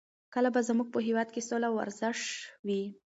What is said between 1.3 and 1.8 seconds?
کې سوله او